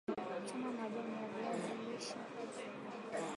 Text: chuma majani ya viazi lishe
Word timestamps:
chuma 0.47 0.69
majani 0.77 1.13
ya 1.21 1.25
viazi 1.33 1.71
lishe 1.85 2.15